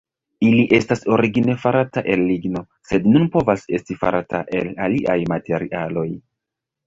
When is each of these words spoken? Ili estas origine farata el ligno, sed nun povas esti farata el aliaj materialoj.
Ili 0.45 0.61
estas 0.75 1.03
origine 1.17 1.55
farata 1.65 2.03
el 2.13 2.23
ligno, 2.29 2.63
sed 2.91 3.05
nun 3.15 3.29
povas 3.35 3.67
esti 3.79 3.99
farata 4.05 4.39
el 4.61 4.71
aliaj 4.87 5.19
materialoj. 5.35 6.09